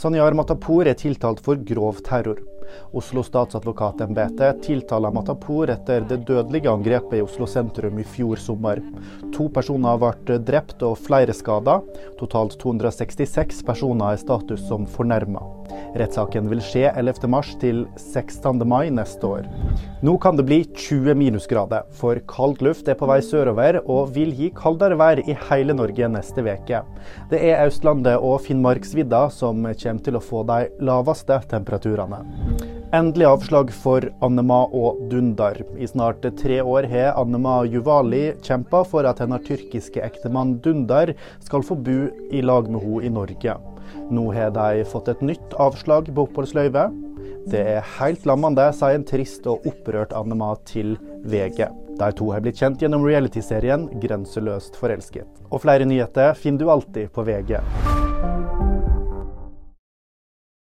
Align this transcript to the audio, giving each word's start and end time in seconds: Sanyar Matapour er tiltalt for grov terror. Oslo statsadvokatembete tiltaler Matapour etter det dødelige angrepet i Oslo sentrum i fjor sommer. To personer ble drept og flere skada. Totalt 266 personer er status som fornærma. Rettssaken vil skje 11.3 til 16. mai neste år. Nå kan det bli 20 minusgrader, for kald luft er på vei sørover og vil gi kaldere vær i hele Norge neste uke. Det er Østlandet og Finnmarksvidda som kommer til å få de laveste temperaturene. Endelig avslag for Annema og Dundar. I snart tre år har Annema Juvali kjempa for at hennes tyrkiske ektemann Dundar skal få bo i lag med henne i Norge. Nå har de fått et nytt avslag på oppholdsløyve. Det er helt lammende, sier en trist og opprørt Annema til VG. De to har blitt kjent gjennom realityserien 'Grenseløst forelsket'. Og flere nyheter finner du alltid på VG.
Sanyar 0.00 0.32
Matapour 0.32 0.88
er 0.88 0.96
tiltalt 0.96 1.42
for 1.44 1.60
grov 1.68 1.98
terror. 2.06 2.38
Oslo 2.96 3.20
statsadvokatembete 3.26 4.48
tiltaler 4.64 5.12
Matapour 5.12 5.68
etter 5.74 6.06
det 6.08 6.22
dødelige 6.24 6.72
angrepet 6.72 7.18
i 7.18 7.20
Oslo 7.26 7.44
sentrum 7.44 8.00
i 8.00 8.06
fjor 8.08 8.40
sommer. 8.40 8.80
To 9.36 9.50
personer 9.52 10.00
ble 10.00 10.40
drept 10.40 10.80
og 10.88 10.96
flere 11.04 11.36
skada. 11.36 11.82
Totalt 12.16 12.56
266 12.64 13.60
personer 13.68 14.14
er 14.14 14.24
status 14.24 14.64
som 14.70 14.88
fornærma. 14.88 15.59
Rettssaken 15.98 16.46
vil 16.50 16.60
skje 16.62 16.86
11.3 16.94 17.56
til 17.62 17.80
16. 17.98 18.62
mai 18.68 18.90
neste 18.94 19.26
år. 19.26 19.48
Nå 20.06 20.16
kan 20.22 20.38
det 20.38 20.46
bli 20.46 20.60
20 20.68 21.16
minusgrader, 21.18 21.88
for 21.98 22.20
kald 22.30 22.62
luft 22.62 22.88
er 22.88 22.98
på 22.98 23.08
vei 23.10 23.18
sørover 23.24 23.80
og 23.82 24.12
vil 24.14 24.30
gi 24.38 24.52
kaldere 24.56 24.98
vær 25.00 25.22
i 25.24 25.36
hele 25.50 25.74
Norge 25.74 26.10
neste 26.14 26.46
uke. 26.46 26.84
Det 27.32 27.42
er 27.42 27.64
Østlandet 27.66 28.18
og 28.22 28.40
Finnmarksvidda 28.46 29.26
som 29.34 29.64
kommer 29.66 30.04
til 30.04 30.18
å 30.18 30.24
få 30.24 30.44
de 30.48 30.68
laveste 30.86 31.42
temperaturene. 31.50 32.79
Endelig 32.90 33.26
avslag 33.28 33.68
for 33.70 34.02
Annema 34.18 34.64
og 34.74 34.96
Dundar. 35.12 35.60
I 35.78 35.86
snart 35.86 36.24
tre 36.40 36.56
år 36.58 36.88
har 36.90 37.12
Annema 37.20 37.60
Juvali 37.62 38.32
kjempa 38.42 38.80
for 38.82 39.06
at 39.06 39.20
hennes 39.22 39.44
tyrkiske 39.46 40.02
ektemann 40.02 40.56
Dundar 40.64 41.12
skal 41.38 41.62
få 41.62 41.76
bo 41.78 42.08
i 42.34 42.42
lag 42.42 42.66
med 42.66 42.82
henne 42.82 43.04
i 43.06 43.12
Norge. 43.14 43.54
Nå 44.10 44.24
har 44.34 44.50
de 44.56 44.82
fått 44.90 45.12
et 45.12 45.22
nytt 45.22 45.54
avslag 45.62 46.10
på 46.10 46.24
oppholdsløyve. 46.26 46.88
Det 47.46 47.62
er 47.76 47.94
helt 48.00 48.26
lammende, 48.26 48.66
sier 48.74 48.98
en 48.98 49.06
trist 49.06 49.46
og 49.46 49.70
opprørt 49.70 50.10
Annema 50.10 50.56
til 50.66 50.96
VG. 51.30 51.68
De 52.00 52.10
to 52.18 52.32
har 52.34 52.42
blitt 52.42 52.58
kjent 52.58 52.82
gjennom 52.82 53.06
realityserien 53.06 53.86
'Grenseløst 54.02 54.74
forelsket'. 54.82 55.30
Og 55.46 55.62
flere 55.62 55.86
nyheter 55.86 56.34
finner 56.34 56.58
du 56.58 56.74
alltid 56.74 57.14
på 57.14 57.22
VG. 57.22 57.60